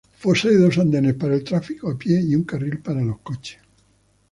Posee 0.23 0.57
dos 0.57 0.79
andenes 0.79 1.13
para 1.13 1.35
el 1.35 1.43
tráfico 1.43 1.91
a 1.91 1.95
pie 1.95 2.19
y 2.21 2.33
un 2.35 2.43
carril 2.43 2.79
para 2.79 3.03
los 3.03 3.19
coches. 3.19 3.59